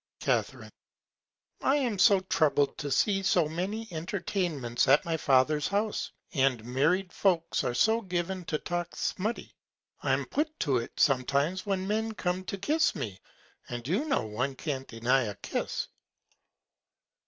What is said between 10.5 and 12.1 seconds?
to't sometimes when